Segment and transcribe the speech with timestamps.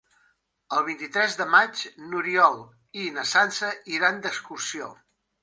[0.77, 2.57] El vint-i-tres de maig n'Oriol
[3.03, 4.91] i na Sança iran d'excursió.